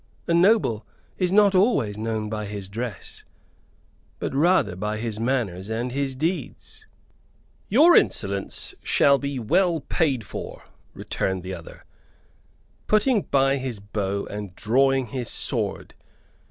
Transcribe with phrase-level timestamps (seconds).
[0.27, 0.83] "A noble
[1.19, 3.23] is not always known by his dress,
[4.17, 6.87] but rather by his manners and his deeds."
[7.69, 10.63] "Your insolence shall be well paid for,"
[10.95, 11.85] returned the other,
[12.87, 15.93] putting by his bow and drawing his sword.